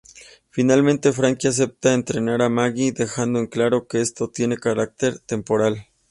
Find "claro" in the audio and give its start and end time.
3.45-3.85